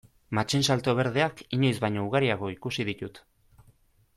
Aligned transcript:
Matxinsalto 0.37 0.95
berdeak 0.99 1.43
inoiz 1.57 1.73
baino 1.83 2.07
ugariago 2.07 2.51
ikusi 2.55 2.87
ditut. 2.89 3.21